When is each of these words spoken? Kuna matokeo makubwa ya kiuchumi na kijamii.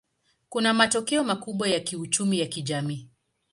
Kuna 0.49 0.73
matokeo 0.73 1.23
makubwa 1.23 1.67
ya 1.67 1.79
kiuchumi 1.79 2.39
na 2.39 2.45
kijamii. 2.45 3.09